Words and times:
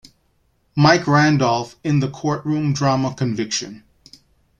Mike 0.75 1.03
Randolf 1.05 1.75
in 1.83 1.99
the 1.99 2.09
courtroom 2.09 2.73
drama 2.73 3.13
"Conviction". 3.13 3.83